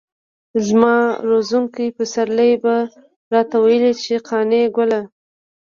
[0.67, 0.95] زما
[1.29, 2.75] روزونکي پسرلي به
[3.33, 5.01] راته ويل چې قانع ګله.